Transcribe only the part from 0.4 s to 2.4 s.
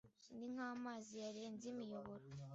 nk’amazi yarenze imiyoboro.